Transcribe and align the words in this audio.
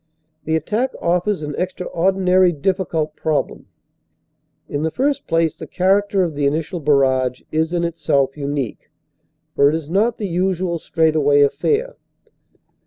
The 0.45 0.55
attack 0.55 0.93
offers 0.99 1.43
an 1.43 1.53
extraordinary 1.59 2.51
difficult 2.51 3.15
prob 3.15 3.51
lem. 3.51 3.67
In 4.67 4.81
the 4.81 4.89
first 4.89 5.27
place 5.27 5.55
the 5.55 5.67
character 5.67 6.23
of 6.23 6.33
the 6.33 6.47
initial 6.47 6.79
barrage 6.79 7.43
is 7.51 7.71
in 7.71 7.83
itself 7.83 8.35
unique, 8.35 8.89
for 9.55 9.69
it 9.69 9.75
is 9.75 9.91
not 9.91 10.17
the 10.17 10.27
usual 10.27 10.79
straight 10.79 11.15
away 11.15 11.43
affair. 11.43 11.97